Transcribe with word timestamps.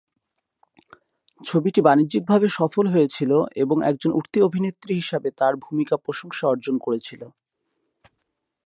ছবিটি 1.41 1.79
বাণিজ্যিকভাবে 1.87 2.47
সফল 2.57 2.85
হয়েছিল 2.93 3.31
এবং 3.55 3.77
একজন 3.89 4.11
উঠতি 4.19 4.39
অভিনেত্রী 4.41 4.91
হিসাবে 4.95 5.29
তার 5.39 5.53
ভূমিকা 5.65 5.95
প্রশংসা 6.05 6.45
অর্জন 6.47 6.75
করেছিল। 6.85 7.21